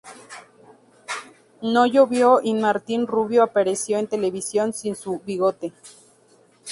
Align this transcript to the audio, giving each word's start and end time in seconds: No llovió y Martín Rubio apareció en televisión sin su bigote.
No 1.61 1.85
llovió 1.85 2.41
y 2.41 2.55
Martín 2.55 3.05
Rubio 3.05 3.43
apareció 3.43 3.99
en 3.99 4.07
televisión 4.07 4.73
sin 4.73 4.95
su 4.95 5.19
bigote. 5.19 5.73